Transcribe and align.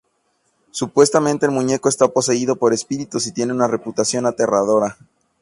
Supuestamente 0.71 1.45
el 1.45 1.51
muñeco 1.51 1.87
está 1.87 2.07
poseído 2.07 2.55
por 2.55 2.73
espíritus, 2.73 3.27
y 3.27 3.31
tiene 3.33 3.53
una 3.53 3.67
reputación 3.67 4.25
aterradora. 4.25 4.97